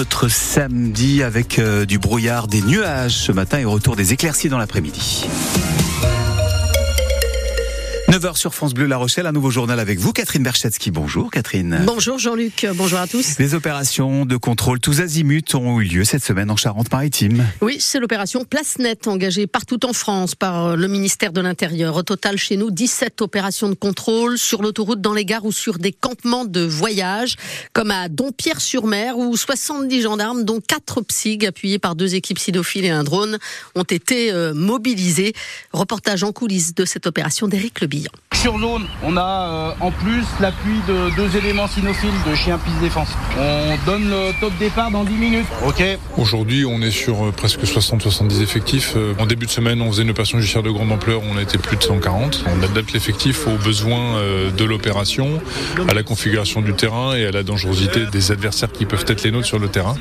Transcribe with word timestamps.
notre 0.00 0.28
samedi 0.28 1.22
avec 1.22 1.58
euh, 1.58 1.84
du 1.84 1.98
brouillard, 1.98 2.46
des 2.46 2.62
nuages 2.62 3.12
ce 3.12 3.32
matin 3.32 3.58
et 3.58 3.66
retour 3.66 3.96
des 3.96 4.14
éclaircies 4.14 4.48
dans 4.48 4.56
l'après-midi. 4.56 5.26
9h 8.10 8.36
sur 8.36 8.56
France 8.56 8.74
Bleu 8.74 8.86
La 8.86 8.96
Rochelle, 8.96 9.26
un 9.26 9.32
nouveau 9.32 9.52
journal 9.52 9.78
avec 9.78 10.00
vous, 10.00 10.12
Catherine 10.12 10.42
Berchetsky. 10.42 10.90
Bonjour 10.90 11.30
Catherine. 11.30 11.82
Bonjour 11.86 12.18
Jean-Luc, 12.18 12.66
bonjour 12.74 12.98
à 12.98 13.06
tous. 13.06 13.38
Les 13.38 13.54
opérations 13.54 14.26
de 14.26 14.36
contrôle 14.36 14.80
tous 14.80 15.00
azimuts 15.00 15.54
ont 15.54 15.80
eu 15.80 15.84
lieu 15.84 16.02
cette 16.02 16.24
semaine 16.24 16.50
en 16.50 16.56
Charente-Maritime. 16.56 17.46
Oui, 17.60 17.76
c'est 17.78 18.00
l'opération 18.00 18.44
Place 18.44 18.80
Net 18.80 19.06
engagée 19.06 19.46
partout 19.46 19.86
en 19.86 19.92
France 19.92 20.34
par 20.34 20.76
le 20.76 20.88
ministère 20.88 21.32
de 21.32 21.40
l'Intérieur. 21.40 21.94
Au 21.94 22.02
total, 22.02 22.36
chez 22.36 22.56
nous, 22.56 22.72
17 22.72 23.22
opérations 23.22 23.68
de 23.68 23.76
contrôle 23.76 24.38
sur 24.38 24.60
l'autoroute, 24.60 25.00
dans 25.00 25.14
les 25.14 25.24
gares 25.24 25.44
ou 25.44 25.52
sur 25.52 25.78
des 25.78 25.92
campements 25.92 26.44
de 26.44 26.62
voyage, 26.62 27.36
comme 27.74 27.92
à 27.92 28.08
Dompierre-sur-Mer, 28.08 29.18
où 29.18 29.36
70 29.36 30.02
gendarmes, 30.02 30.42
dont 30.42 30.60
4 30.60 31.02
psys, 31.02 31.46
appuyés 31.46 31.78
par 31.78 31.94
deux 31.94 32.16
équipes 32.16 32.40
cynophiles 32.40 32.86
et 32.86 32.90
un 32.90 33.04
drone, 33.04 33.38
ont 33.76 33.84
été 33.84 34.32
euh, 34.32 34.52
mobilisés. 34.52 35.32
Reportage 35.72 36.24
en 36.24 36.32
coulisses 36.32 36.74
de 36.74 36.84
cette 36.84 37.06
opération 37.06 37.46
d'Éric 37.46 37.80
Lebi. 37.80 37.99
Sur 38.40 38.58
zone, 38.58 38.86
on 39.04 39.18
a 39.18 39.22
euh, 39.22 39.72
en 39.80 39.90
plus 39.90 40.24
l'appui 40.40 40.80
de 40.88 41.14
deux 41.14 41.36
éléments 41.36 41.66
cynophiles 41.66 42.08
de 42.26 42.34
chien 42.34 42.56
piste 42.56 42.78
défense. 42.80 43.08
On 43.38 43.76
donne 43.84 44.08
le 44.08 44.32
top 44.40 44.54
départ 44.58 44.90
dans 44.90 45.04
10 45.04 45.12
minutes. 45.12 45.46
Ok. 45.66 45.84
Aujourd'hui, 46.16 46.64
on 46.64 46.80
est 46.80 46.90
sur 46.90 47.26
euh, 47.26 47.32
presque 47.32 47.60
60-70 47.64 48.40
effectifs. 48.40 48.94
Euh, 48.96 49.12
en 49.18 49.26
début 49.26 49.44
de 49.44 49.50
semaine, 49.50 49.82
on 49.82 49.90
faisait 49.92 50.04
une 50.04 50.10
opération 50.10 50.38
judiciaire 50.38 50.62
de 50.62 50.70
grande 50.70 50.90
ampleur, 50.90 51.20
on 51.30 51.36
a 51.36 51.42
été 51.42 51.58
plus 51.58 51.76
de 51.76 51.82
140. 51.82 52.44
On 52.46 52.62
adapte 52.62 52.92
l'effectif 52.92 53.46
aux 53.46 53.58
besoins 53.62 54.18
de 54.56 54.64
l'opération, 54.64 55.40
à 55.88 55.92
la 55.92 56.02
configuration 56.02 56.62
du 56.62 56.72
terrain 56.72 57.14
et 57.14 57.26
à 57.26 57.30
la 57.32 57.42
dangerosité 57.42 58.06
des 58.06 58.32
adversaires 58.32 58.72
qui 58.72 58.86
peuvent 58.86 59.04
être 59.06 59.22
les 59.22 59.32
nôtres 59.32 59.46
sur 59.46 59.58
le 59.58 59.68
terrain. 59.68 59.96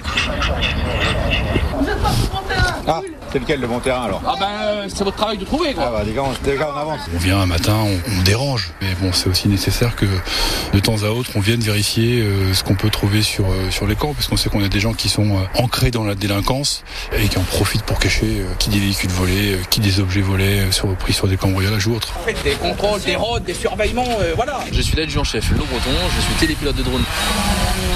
Ah, 2.87 3.01
c'est 3.31 3.39
lequel 3.39 3.59
le 3.59 3.67
bon 3.67 3.79
terrain 3.79 4.03
alors 4.03 4.21
Ah 4.25 4.33
ben 4.39 4.87
c'est 4.89 5.03
votre 5.03 5.17
travail 5.17 5.37
de 5.37 5.45
trouver 5.45 5.73
quoi. 5.73 5.85
Ah 5.87 5.91
bah 5.91 6.03
les 6.05 6.13
gars, 6.13 6.23
on, 6.23 6.49
les 6.49 6.57
gars, 6.57 6.69
on 6.73 6.77
avance. 6.79 7.01
On 7.13 7.17
vient 7.19 7.39
un 7.39 7.45
matin, 7.45 7.75
on, 7.83 7.99
on 8.19 8.23
dérange, 8.23 8.71
mais 8.81 8.87
bon 9.01 9.11
c'est 9.13 9.29
aussi 9.29 9.47
nécessaire 9.47 9.95
que 9.95 10.05
de 10.73 10.79
temps 10.79 11.03
à 11.03 11.09
autre 11.09 11.31
on 11.35 11.39
vienne 11.39 11.59
vérifier 11.59 12.21
euh, 12.21 12.53
ce 12.53 12.63
qu'on 12.63 12.75
peut 12.75 12.89
trouver 12.89 13.21
sur 13.21 13.45
euh, 13.45 13.69
sur 13.69 13.85
les 13.85 13.95
camps, 13.95 14.13
parce 14.13 14.27
qu'on 14.27 14.37
sait 14.37 14.49
qu'on 14.49 14.63
a 14.63 14.69
des 14.69 14.79
gens 14.79 14.93
qui 14.93 15.09
sont 15.09 15.35
euh, 15.37 15.61
ancrés 15.61 15.91
dans 15.91 16.03
la 16.03 16.15
délinquance 16.15 16.83
et 17.17 17.27
qui 17.27 17.37
en 17.37 17.43
profitent 17.43 17.83
pour 17.83 17.99
cacher 17.99 18.39
euh, 18.39 18.53
qui 18.57 18.69
des 18.69 18.79
véhicules 18.79 19.09
volés, 19.11 19.53
euh, 19.53 19.57
qui 19.69 19.79
des 19.79 19.99
objets 19.99 20.21
volés 20.21 20.59
euh, 20.61 20.71
sur, 20.71 20.87
pris 20.95 21.13
sur 21.13 21.27
des 21.27 21.37
cambriolages 21.37 21.85
ou 21.87 21.95
autres. 21.95 22.13
En 22.17 22.23
fait 22.23 22.37
des 22.43 22.55
contrôles, 22.55 23.01
des 23.01 23.15
roads, 23.15 23.39
des 23.41 23.53
surveillements, 23.53 24.07
euh, 24.21 24.33
voilà. 24.35 24.59
Je 24.71 24.81
suis 24.81 24.95
l'adjudant-chef 24.97 25.51
Lo 25.51 25.65
Breton, 25.65 25.91
je 26.15 26.21
suis 26.21 26.33
télépilote 26.39 26.75
de 26.75 26.83
drone. 26.83 27.03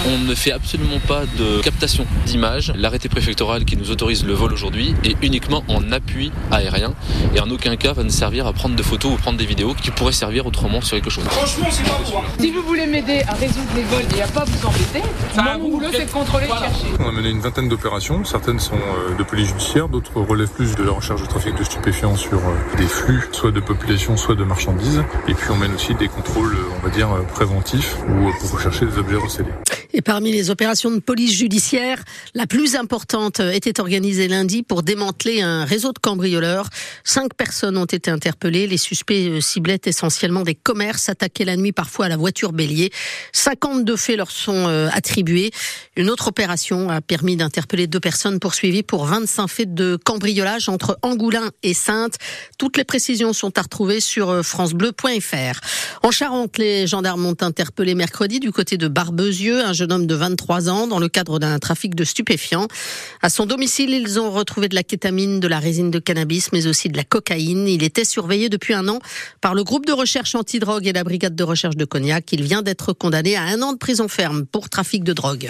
On 0.05 0.17
ne 0.17 0.35
fait 0.35 0.51
absolument 0.51 0.99
pas 1.07 1.21
de 1.37 1.61
captation 1.61 2.05
d'images. 2.25 2.73
L'arrêté 2.75 3.07
préfectoral 3.07 3.63
qui 3.63 3.77
nous 3.77 3.89
autorise 3.89 4.25
le 4.25 4.33
vol 4.33 4.51
aujourd'hui 4.51 4.72
est 4.81 5.15
uniquement 5.21 5.63
en 5.67 5.91
appui 5.91 6.31
aérien 6.51 6.93
et 7.35 7.39
en 7.39 7.49
aucun 7.49 7.75
cas 7.75 7.93
va 7.93 8.03
nous 8.03 8.09
servir 8.09 8.47
à 8.47 8.53
prendre 8.53 8.75
des 8.75 8.83
photos 8.83 9.13
ou 9.13 9.15
prendre 9.17 9.37
des 9.37 9.45
vidéos 9.45 9.73
qui 9.73 9.91
pourraient 9.91 10.11
servir 10.11 10.45
autrement 10.45 10.81
sur 10.81 10.97
quelque 10.97 11.09
chose. 11.09 11.23
Franchement 11.25 11.67
c'est 11.71 11.83
pas 11.83 11.95
pour. 12.03 12.23
Si 12.39 12.51
vous 12.51 12.61
voulez 12.63 12.87
m'aider 12.87 13.21
à 13.27 13.33
résoudre 13.33 13.69
les 13.75 13.83
vols 13.83 14.17
et 14.17 14.21
à 14.21 14.27
pas 14.27 14.43
vous 14.45 14.65
embêter, 14.67 15.01
Ça, 15.35 15.57
mon 15.57 15.69
boulot 15.69 15.87
c'est 15.91 16.05
de 16.05 16.11
contrôler 16.11 16.45
voilà. 16.47 16.67
et 16.67 16.69
de 16.69 16.73
chercher. 16.75 16.87
On 16.99 17.07
a 17.07 17.11
mené 17.11 17.29
une 17.29 17.39
vingtaine 17.39 17.69
d'opérations, 17.69 18.23
certaines 18.25 18.59
sont 18.59 18.75
euh, 18.75 19.15
de 19.15 19.23
police 19.23 19.47
judiciaire, 19.47 19.87
d'autres 19.89 20.19
relèvent 20.21 20.51
plus 20.51 20.75
de 20.75 20.83
la 20.83 20.91
recherche 20.91 21.21
de 21.21 21.27
trafic 21.27 21.55
de 21.55 21.63
stupéfiants 21.63 22.15
sur 22.15 22.37
euh, 22.39 22.77
des 22.77 22.87
flux, 22.87 23.29
soit 23.31 23.51
de 23.51 23.59
population, 23.59 24.17
soit 24.17 24.35
de 24.35 24.43
marchandises. 24.43 25.03
Et 25.27 25.33
puis 25.33 25.49
on 25.51 25.55
mène 25.57 25.73
aussi 25.75 25.93
des 25.95 26.07
contrôles, 26.07 26.55
euh, 26.55 26.79
on 26.81 26.85
va 26.85 26.93
dire, 26.93 27.09
préventifs 27.33 27.95
ou 28.07 28.31
pour 28.39 28.51
rechercher 28.51 28.85
des 28.85 28.97
objets 28.97 29.17
recélés. 29.17 29.51
Et 29.95 30.01
parmi 30.01 30.31
les 30.31 30.49
opérations 30.49 30.89
de 30.89 30.97
police 30.97 31.33
judiciaire, 31.33 32.03
la 32.33 32.47
plus 32.47 32.75
importante 32.75 33.39
était 33.39 33.79
organisée 33.79 34.27
lundi 34.27 34.63
pour 34.63 34.81
démanteler 34.81 35.41
un 35.41 35.65
réseau 35.65 35.93
de 35.93 35.99
cambrioleurs. 35.99 36.67
Cinq 37.03 37.35
personnes 37.35 37.77
ont 37.77 37.85
été 37.85 38.09
interpellées. 38.09 38.65
Les 38.65 38.77
suspects 38.77 39.13
euh, 39.13 39.39
ciblaient 39.39 39.81
essentiellement 39.85 40.41
des 40.41 40.55
commerces, 40.55 41.09
attaquaient 41.09 41.45
la 41.45 41.57
nuit 41.57 41.73
parfois 41.73 42.07
à 42.07 42.09
la 42.09 42.17
voiture 42.17 42.53
bélier. 42.53 42.91
52 43.33 43.95
faits 43.95 44.17
leur 44.17 44.31
sont 44.31 44.67
euh, 44.67 44.89
attribués. 44.91 45.51
Une 45.95 46.09
autre 46.09 46.29
opération 46.29 46.89
a 46.89 46.99
permis 46.99 47.35
d'interpeller 47.35 47.85
deux 47.85 47.99
personnes 47.99 48.39
poursuivies 48.39 48.81
pour 48.81 49.05
25 49.05 49.47
faits 49.47 49.75
de 49.75 49.95
cambriolage 50.03 50.69
entre 50.69 50.97
Angoulins 51.03 51.51
et 51.61 51.75
Sainte. 51.75 52.15
Toutes 52.57 52.77
les 52.77 52.83
précisions 52.83 53.31
sont 53.31 53.59
à 53.59 53.61
retrouver 53.61 53.99
sur 53.99 54.31
euh, 54.31 54.41
francebleu.fr. 54.41 55.59
En 56.01 56.09
Charente, 56.09 56.57
les 56.57 56.87
gendarmes 56.87 57.27
ont 57.27 57.37
interpellé 57.41 57.93
mercredi 57.93 58.39
du 58.39 58.51
côté 58.51 58.77
de 58.77 58.87
Barbezieux 58.87 59.63
un 59.63 59.73
homme 59.91 60.07
de 60.07 60.15
23 60.15 60.69
ans 60.69 60.87
dans 60.87 60.99
le 60.99 61.09
cadre 61.09 61.39
d'un 61.39 61.59
trafic 61.59 61.95
de 61.95 62.03
stupéfiants. 62.03 62.67
À 63.21 63.29
son 63.29 63.45
domicile, 63.45 63.91
ils 63.91 64.19
ont 64.19 64.31
retrouvé 64.31 64.69
de 64.69 64.75
la 64.75 64.83
kétamine, 64.83 65.39
de 65.39 65.47
la 65.47 65.59
résine 65.59 65.91
de 65.91 65.99
cannabis, 65.99 66.51
mais 66.51 66.67
aussi 66.67 66.89
de 66.89 66.97
la 66.97 67.03
cocaïne. 67.03 67.67
Il 67.67 67.83
était 67.83 68.05
surveillé 68.05 68.49
depuis 68.49 68.73
un 68.73 68.87
an 68.87 68.99
par 69.41 69.53
le 69.53 69.63
groupe 69.63 69.85
de 69.85 69.93
recherche 69.93 70.35
antidrogue 70.35 70.87
et 70.87 70.93
la 70.93 71.03
brigade 71.03 71.35
de 71.35 71.43
recherche 71.43 71.75
de 71.75 71.85
Cognac. 71.85 72.31
Il 72.31 72.43
vient 72.43 72.61
d'être 72.61 72.93
condamné 72.93 73.35
à 73.35 73.43
un 73.43 73.61
an 73.61 73.73
de 73.73 73.77
prison 73.77 74.07
ferme 74.07 74.45
pour 74.45 74.69
trafic 74.69 75.03
de 75.03 75.13
drogue. 75.13 75.49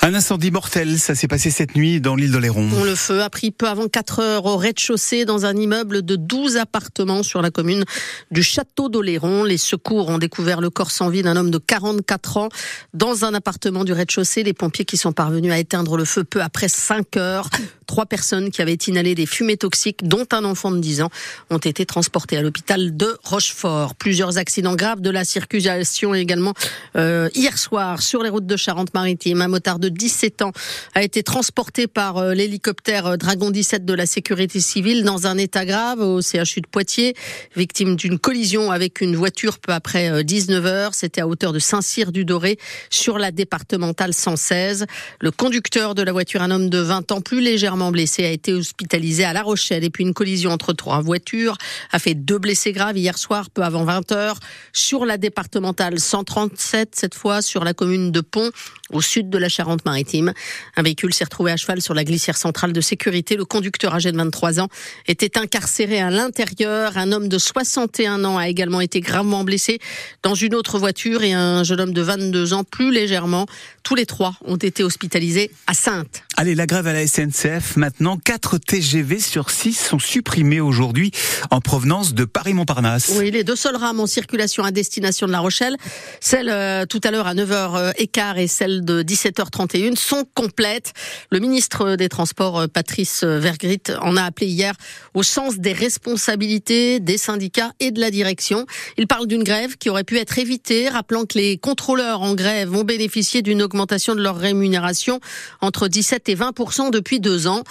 Un 0.00 0.14
incendie 0.14 0.52
mortel, 0.52 0.96
ça 1.00 1.16
s'est 1.16 1.26
passé 1.26 1.50
cette 1.50 1.74
nuit 1.74 2.00
dans 2.00 2.14
l'île 2.14 2.30
d'Oléron. 2.30 2.68
Le 2.84 2.94
feu 2.94 3.20
a 3.20 3.28
pris 3.30 3.50
peu 3.50 3.66
avant 3.66 3.88
4 3.88 4.20
heures 4.20 4.46
au 4.46 4.56
rez-de-chaussée 4.56 5.24
dans 5.24 5.44
un 5.44 5.56
immeuble 5.56 6.02
de 6.02 6.14
12 6.14 6.56
appartements 6.56 7.24
sur 7.24 7.42
la 7.42 7.50
commune 7.50 7.84
du 8.30 8.44
Château 8.44 8.88
d'Oléron. 8.88 9.42
Les 9.42 9.58
secours 9.58 10.08
ont 10.08 10.18
découvert 10.18 10.60
le 10.60 10.70
corps 10.70 10.92
sans 10.92 11.08
vie 11.08 11.22
d'un 11.22 11.34
homme 11.34 11.50
de 11.50 11.58
44 11.58 12.36
ans 12.36 12.48
dans 12.94 13.24
un 13.24 13.34
appartement 13.34 13.82
du 13.82 13.92
rez-de-chaussée. 13.92 14.44
Les 14.44 14.52
pompiers 14.52 14.84
qui 14.84 14.96
sont 14.96 15.12
parvenus 15.12 15.52
à 15.52 15.58
éteindre 15.58 15.96
le 15.96 16.04
feu 16.04 16.22
peu 16.22 16.42
après 16.42 16.68
5 16.68 17.16
heures. 17.16 17.50
Trois 17.88 18.06
personnes 18.06 18.50
qui 18.50 18.62
avaient 18.62 18.74
inhalé 18.74 19.14
des 19.14 19.26
fumées 19.26 19.56
toxiques, 19.56 20.06
dont 20.06 20.26
un 20.32 20.44
enfant 20.44 20.70
de 20.70 20.78
10 20.78 21.02
ans, 21.02 21.10
ont 21.50 21.58
été 21.58 21.86
transportées 21.86 22.36
à 22.36 22.42
l'hôpital 22.42 22.96
de 22.96 23.16
Rochefort. 23.24 23.96
Plusieurs 23.96 24.38
accidents 24.38 24.76
graves 24.76 25.00
de 25.00 25.10
la 25.10 25.24
circulation 25.24 26.14
également 26.14 26.52
euh, 26.96 27.30
hier 27.34 27.58
soir 27.58 28.00
sur 28.02 28.22
les 28.22 28.28
routes 28.28 28.46
de 28.46 28.56
Charente-Maritime. 28.56 29.40
Un 29.40 29.48
motard 29.48 29.78
de 29.78 29.87
17 29.88 30.42
ans 30.42 30.52
a 30.94 31.02
été 31.02 31.22
transporté 31.22 31.86
par 31.86 32.18
euh, 32.18 32.34
l'hélicoptère 32.34 33.06
euh, 33.06 33.16
Dragon 33.16 33.50
17 33.50 33.84
de 33.84 33.94
la 33.94 34.06
sécurité 34.06 34.60
civile 34.60 35.04
dans 35.04 35.26
un 35.26 35.38
état 35.38 35.64
grave 35.64 36.00
au 36.00 36.20
CHU 36.20 36.60
de 36.60 36.68
Poitiers, 36.70 37.14
victime 37.56 37.96
d'une 37.96 38.18
collision 38.18 38.70
avec 38.70 39.00
une 39.00 39.16
voiture 39.16 39.58
peu 39.58 39.72
après 39.72 40.24
19 40.24 40.66
heures. 40.66 40.94
C'était 40.94 41.20
à 41.20 41.26
hauteur 41.26 41.52
de 41.52 41.58
Saint-Cyr-du-Doré 41.58 42.58
sur 42.90 43.18
la 43.18 43.30
départementale 43.30 44.14
116. 44.14 44.86
Le 45.20 45.30
conducteur 45.30 45.94
de 45.94 46.02
la 46.02 46.12
voiture, 46.12 46.42
un 46.42 46.50
homme 46.50 46.70
de 46.70 46.78
20 46.78 47.12
ans 47.12 47.20
plus 47.20 47.40
légèrement 47.40 47.90
blessé, 47.90 48.24
a 48.24 48.30
été 48.30 48.52
hospitalisé 48.52 49.24
à 49.24 49.32
La 49.32 49.42
Rochelle. 49.42 49.84
Et 49.84 49.90
puis 49.90 50.04
une 50.04 50.14
collision 50.14 50.50
entre 50.50 50.72
trois 50.72 51.00
voitures 51.00 51.56
a 51.92 51.98
fait 51.98 52.14
deux 52.14 52.38
blessés 52.38 52.72
graves 52.72 52.96
hier 52.96 53.18
soir, 53.18 53.50
peu 53.50 53.62
avant 53.62 53.84
20 53.84 54.12
heures, 54.12 54.38
sur 54.72 55.04
la 55.04 55.18
départementale 55.18 55.98
137, 55.98 56.94
cette 56.94 57.14
fois 57.14 57.42
sur 57.42 57.64
la 57.64 57.74
commune 57.74 58.12
de 58.12 58.20
Pont, 58.20 58.50
au 58.90 59.00
sud 59.00 59.30
de 59.30 59.38
la 59.38 59.48
Charente-Maritime. 59.78 60.32
Un 60.76 60.82
véhicule 60.82 61.14
s'est 61.14 61.24
retrouvé 61.24 61.52
à 61.52 61.56
cheval 61.56 61.80
sur 61.80 61.94
la 61.94 62.04
glissière 62.04 62.36
centrale 62.36 62.72
de 62.72 62.80
sécurité. 62.80 63.36
Le 63.36 63.44
conducteur 63.44 63.94
âgé 63.94 64.12
de 64.12 64.16
23 64.16 64.60
ans 64.60 64.68
était 65.06 65.38
incarcéré 65.38 66.00
à 66.00 66.10
l'intérieur. 66.10 66.96
Un 66.96 67.12
homme 67.12 67.28
de 67.28 67.38
61 67.38 68.24
ans 68.24 68.38
a 68.38 68.48
également 68.48 68.80
été 68.80 69.00
gravement 69.00 69.44
blessé 69.44 69.78
dans 70.22 70.34
une 70.34 70.54
autre 70.54 70.78
voiture 70.78 71.22
et 71.22 71.32
un 71.32 71.64
jeune 71.64 71.80
homme 71.80 71.92
de 71.92 72.02
22 72.02 72.52
ans 72.52 72.64
plus 72.64 72.92
légèrement. 72.92 73.46
Tous 73.82 73.94
les 73.94 74.06
trois 74.06 74.34
ont 74.44 74.56
été 74.56 74.82
hospitalisés 74.82 75.50
à 75.66 75.74
Sainte. 75.74 76.22
Allez, 76.40 76.54
la 76.54 76.66
grève 76.66 76.86
à 76.86 76.92
la 76.92 77.04
SNCF. 77.04 77.74
Maintenant, 77.74 78.16
4 78.16 78.58
TGV 78.58 79.18
sur 79.18 79.50
6 79.50 79.72
sont 79.72 79.98
supprimés 79.98 80.60
aujourd'hui 80.60 81.10
en 81.50 81.60
provenance 81.60 82.14
de 82.14 82.24
Paris-Montparnasse. 82.24 83.12
Oui, 83.18 83.32
les 83.32 83.42
deux 83.42 83.56
seules 83.56 83.74
rames 83.74 83.98
en 83.98 84.06
circulation 84.06 84.62
à 84.62 84.70
destination 84.70 85.26
de 85.26 85.32
La 85.32 85.40
Rochelle, 85.40 85.74
celle 86.20 86.48
euh, 86.48 86.86
tout 86.86 87.00
à 87.02 87.10
l'heure 87.10 87.26
à 87.26 87.34
9h15 87.34 88.38
et 88.38 88.46
celle 88.46 88.84
de 88.84 89.02
17h31 89.02 89.96
sont 89.96 90.24
complètes. 90.32 90.92
Le 91.32 91.40
ministre 91.40 91.96
des 91.96 92.08
Transports, 92.08 92.60
euh, 92.60 92.66
Patrice 92.68 93.24
Vergrit, 93.24 93.82
en 94.00 94.16
a 94.16 94.22
appelé 94.22 94.46
hier 94.46 94.74
au 95.14 95.24
sens 95.24 95.58
des 95.58 95.72
responsabilités 95.72 97.00
des 97.00 97.18
syndicats 97.18 97.72
et 97.80 97.90
de 97.90 97.98
la 97.98 98.12
direction. 98.12 98.64
Il 98.96 99.08
parle 99.08 99.26
d'une 99.26 99.42
grève 99.42 99.76
qui 99.76 99.90
aurait 99.90 100.04
pu 100.04 100.18
être 100.18 100.38
évitée, 100.38 100.88
rappelant 100.88 101.24
que 101.24 101.36
les 101.36 101.58
contrôleurs 101.58 102.22
en 102.22 102.36
grève 102.36 102.68
vont 102.68 102.84
bénéficier 102.84 103.42
d'une 103.42 103.60
augmentation 103.60 104.14
de 104.14 104.22
leur 104.22 104.36
rémunération 104.36 105.18
entre 105.60 105.88
17 105.88 106.27
et 106.27 106.27
20% 106.36 106.90
depuis 106.90 107.20
deux 107.20 107.46
ans. 107.46 107.62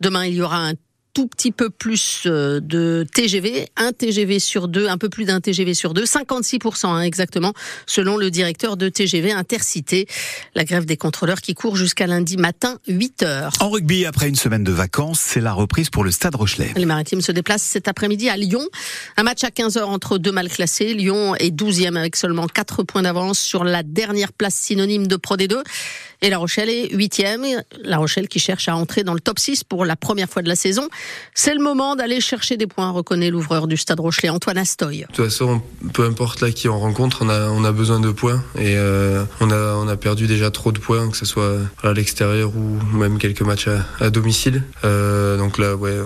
Demain, 0.00 0.26
il 0.26 0.34
y 0.34 0.42
aura 0.42 0.68
un 0.68 0.74
tout 1.14 1.26
petit 1.26 1.52
peu 1.52 1.70
plus 1.70 2.22
euh, 2.26 2.60
de 2.60 3.06
TGV, 3.12 3.68
un 3.76 3.92
TGV 3.92 4.38
sur 4.38 4.68
deux, 4.68 4.88
un 4.88 4.98
peu 4.98 5.08
plus 5.08 5.24
d'un 5.24 5.40
TGV 5.40 5.74
sur 5.74 5.94
deux, 5.94 6.04
56% 6.04 6.86
hein, 6.86 7.00
exactement, 7.02 7.52
selon 7.86 8.16
le 8.16 8.30
directeur 8.30 8.76
de 8.76 8.88
TGV 8.88 9.32
Intercité. 9.32 10.06
La 10.54 10.64
grève 10.64 10.84
des 10.84 10.96
contrôleurs 10.96 11.40
qui 11.40 11.54
court 11.54 11.76
jusqu'à 11.76 12.06
lundi 12.06 12.36
matin, 12.36 12.78
8 12.88 13.22
heures. 13.22 13.52
En 13.60 13.70
rugby, 13.70 14.06
après 14.06 14.28
une 14.28 14.36
semaine 14.36 14.64
de 14.64 14.72
vacances, 14.72 15.20
c'est 15.20 15.40
la 15.40 15.52
reprise 15.52 15.90
pour 15.90 16.04
le 16.04 16.10
Stade 16.10 16.34
Rochelet. 16.34 16.72
Les 16.76 16.86
Maritimes 16.86 17.20
se 17.20 17.32
déplacent 17.32 17.62
cet 17.62 17.88
après-midi 17.88 18.28
à 18.28 18.36
Lyon. 18.36 18.66
Un 19.16 19.22
match 19.22 19.42
à 19.44 19.50
15 19.50 19.76
heures 19.78 19.90
entre 19.90 20.18
deux 20.18 20.32
mal 20.32 20.48
classés. 20.48 20.94
Lyon 20.94 21.34
est 21.36 21.54
12e 21.54 21.96
avec 21.96 22.16
seulement 22.16 22.46
4 22.46 22.82
points 22.82 23.02
d'avance 23.02 23.38
sur 23.38 23.64
la 23.64 23.82
dernière 23.82 24.32
place 24.32 24.54
synonyme 24.54 25.06
de 25.06 25.16
Pro 25.16 25.36
D2. 25.36 25.62
Et 26.22 26.28
La 26.28 26.38
Rochelle 26.38 26.68
est 26.68 26.92
huitième. 26.94 27.44
La 27.82 27.96
Rochelle 27.96 28.28
qui 28.28 28.38
cherche 28.38 28.68
à 28.68 28.76
entrer 28.76 29.04
dans 29.04 29.14
le 29.14 29.20
top 29.20 29.38
6 29.38 29.64
pour 29.64 29.86
la 29.86 29.96
première 29.96 30.28
fois 30.28 30.42
de 30.42 30.48
la 30.48 30.56
saison. 30.56 30.88
C'est 31.34 31.54
le 31.54 31.62
moment 31.62 31.96
d'aller 31.96 32.20
chercher 32.20 32.58
des 32.58 32.66
points, 32.66 32.90
reconnaît 32.90 33.30
l'ouvreur 33.30 33.66
du 33.66 33.78
Stade 33.78 34.00
Rochelet, 34.00 34.28
Antoine 34.28 34.58
Astoy. 34.58 35.00
De 35.00 35.06
toute 35.06 35.24
façon, 35.24 35.62
peu 35.94 36.04
importe 36.04 36.42
là 36.42 36.50
qui 36.50 36.68
on 36.68 36.78
rencontre, 36.78 37.24
on 37.24 37.64
a, 37.64 37.72
besoin 37.72 38.00
de 38.00 38.10
points. 38.10 38.42
Et 38.56 38.76
euh, 38.76 39.24
on, 39.40 39.50
a, 39.50 39.96
perdu 39.96 40.26
déjà 40.26 40.50
trop 40.50 40.72
de 40.72 40.78
points, 40.78 41.08
que 41.08 41.16
ce 41.16 41.24
soit 41.24 41.56
à 41.82 41.92
l'extérieur 41.92 42.52
ou 42.54 42.96
même 42.96 43.18
quelques 43.18 43.42
matchs 43.42 43.68
à, 44.00 44.10
domicile. 44.10 44.62
Euh, 44.84 45.38
donc 45.38 45.56
là, 45.56 45.74
ouais, 45.74 45.96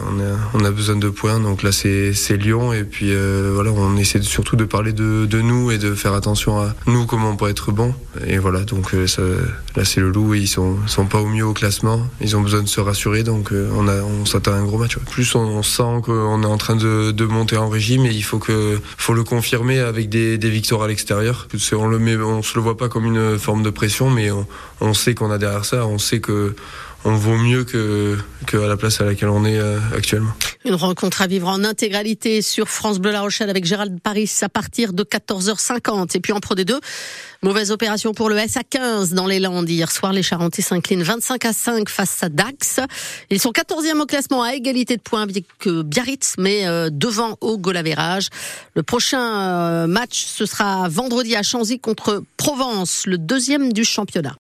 on 0.55 0.65
a, 0.65 0.71
besoin 0.71 0.97
de 0.97 1.09
points. 1.09 1.41
Donc 1.41 1.63
là, 1.65 1.73
c'est 1.73 2.37
Lyon. 2.37 2.73
Et 2.73 2.85
puis 2.85 3.09
euh, 3.11 3.51
voilà, 3.53 3.73
on 3.73 3.97
essaie 3.97 4.23
surtout 4.23 4.55
de 4.55 4.65
parler 4.65 4.93
de, 4.93 5.41
nous 5.41 5.73
et 5.73 5.79
de 5.79 5.95
faire 5.95 6.15
attention 6.15 6.61
à 6.61 6.75
nous, 6.87 7.07
comment 7.07 7.31
on 7.31 7.37
peut 7.37 7.51
être 7.51 7.73
bon. 7.73 7.95
Et 8.27 8.39
voilà, 8.39 8.61
donc 8.61 8.93
là, 8.93 9.85
c'est 9.85 10.04
le 10.05 10.11
loup. 10.11 10.35
Ils 10.35 10.49
sont, 10.49 10.77
sont 10.87 11.07
pas 11.07 11.21
au 11.21 11.27
mieux 11.27 11.45
au 11.45 11.53
classement. 11.53 12.07
Ils 12.21 12.37
ont 12.37 12.41
besoin 12.41 12.63
de 12.63 12.69
se 12.69 12.81
rassurer. 12.81 13.23
Donc 13.23 13.53
euh, 13.53 13.71
on, 13.73 14.25
s'attend 14.27 14.53
à 14.53 14.57
un 14.57 14.65
gros 14.65 14.79
match. 14.79 14.97
Plus 14.99 15.35
on, 15.35 15.63
sent 15.63 16.03
qu'on 16.05 16.43
est 16.43 16.47
en 16.47 16.57
train 16.57 16.77
de, 16.77 17.25
monter 17.25 17.57
en 17.57 17.69
régime 17.69 18.07
et 18.07 18.11
il 18.11 18.23
faut, 18.23 18.39
que, 18.39 18.79
faut 18.97 19.15
le 19.15 19.25
confirmer 19.25 19.81
avec 19.81 20.09
des, 20.09 20.37
victoires 20.37 20.83
à 20.83 20.89
l'extérieur. 20.89 21.49
On 21.73 21.87
le 21.87 22.43
se 22.43 22.55
le 22.55 22.61
voit 22.61 22.77
pas 22.77 22.89
comme 22.89 23.07
une 23.07 23.39
forme 23.39 23.63
de 23.63 23.71
pression, 23.71 24.11
mais 24.11 24.31
on, 24.81 24.95
sait 24.95 25.15
qu'on 25.15 25.31
a 25.31 25.39
derrière 25.39 25.65
ça. 25.65 25.87
On 25.87 25.99
sait 25.99 26.21
que 26.21 26.55
on 27.05 27.15
vaut 27.17 27.37
mieux 27.37 27.65
que, 27.65 28.17
la 28.53 28.77
place 28.77 29.01
à 29.01 29.05
laquelle 29.05 29.29
on 29.29 29.45
est 29.45 29.59
euh, 29.59 29.79
actuellement. 29.95 30.33
Une 30.67 30.77
rencontre 30.77 31.21
à 31.21 31.27
vivre 31.27 31.49
en 31.49 31.63
intégralité 31.63 32.41
sur 32.41 32.71
France 32.71 32.99
Bleu 32.99 33.11
La 33.11 33.21
Rochelle 33.21 33.51
avec 33.51 33.67
Gérald 33.67 34.01
Paris 34.01 34.31
à 34.41 34.49
partir 34.49 34.95
de 34.95 35.05
14h50. 35.05 36.17
Et 36.17 36.21
puis 36.21 36.33
en 36.33 36.41
Pro 36.41 36.55
D2, 36.55 36.79
mauvaise 37.43 37.71
opération 37.71 38.15
pour 38.15 38.31
le 38.31 38.37
SA15 38.37 39.13
dans 39.13 39.27
les 39.27 39.41
Landes. 39.41 39.69
Hier 39.69 39.93
soir, 39.93 40.15
les 40.15 40.23
Charentais 40.23 40.63
s'inclinent 40.63 41.03
25 41.03 41.45
à 41.45 41.53
5 41.53 41.91
face 41.91 42.23
à 42.23 42.31
Dax. 42.31 42.81
Ils 43.29 43.41
sont 43.41 43.51
14e 43.51 44.01
au 44.01 44.07
classement 44.07 44.43
à 44.43 44.55
égalité 44.55 44.97
de 44.97 45.03
points 45.03 45.21
avec 45.21 45.45
Biarritz, 45.67 46.37
mais 46.39 46.67
euh, 46.67 46.89
devant 46.91 47.37
au 47.43 47.59
Golavérage. 47.59 48.31
Le 48.75 48.83
prochain 48.83 49.21
euh, 49.21 49.87
match, 49.87 50.25
ce 50.25 50.47
sera 50.47 50.89
vendredi 50.89 51.37
à 51.37 51.43
Chanzy 51.43 51.79
contre 51.79 52.23
Provence, 52.39 53.05
le 53.05 53.19
deuxième 53.19 53.75
du 53.75 53.85
championnat. 53.85 54.33